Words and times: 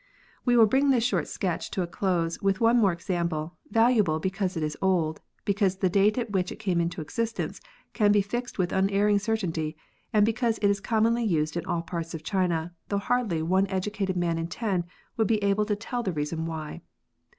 We 0.45 0.57
will 0.57 0.65
bring 0.65 0.89
this 0.89 1.03
short 1.03 1.27
sketch 1.27 1.69
to 1.69 1.83
a 1.83 1.85
close 1.85 2.41
with 2.41 2.59
one 2.59 2.79
more 2.79 2.91
example, 2.91 3.57
valuable 3.69 4.17
because 4.19 4.57
it 4.57 4.63
is 4.63 4.75
old, 4.81 5.21
because 5.45 5.75
the 5.77 5.91
date 5.91 6.17
at 6.17 6.31
which 6.31 6.51
it 6.51 6.55
came 6.55 6.81
into 6.81 7.01
existence 7.01 7.61
can 7.93 8.11
be 8.11 8.23
fixed 8.23 8.57
with 8.57 8.71
unerring 8.71 9.19
certainty, 9.19 9.77
and 10.11 10.25
because 10.25 10.57
it 10.57 10.71
is 10.71 10.79
commonly 10.81 11.23
used 11.23 11.55
in 11.55 11.67
all 11.67 11.83
parts 11.83 12.15
of 12.15 12.23
China, 12.23 12.73
though 12.89 12.97
hardly 12.97 13.43
one 13.43 13.67
educated 13.67 14.17
man 14.17 14.39
in 14.39 14.47
ten 14.47 14.85
would 15.17 15.27
be 15.27 15.43
able 15.43 15.65
to 15.67 15.75
tell 15.75 16.01
the 16.01 16.11
reason 16.11 16.47
why. 16.47 16.81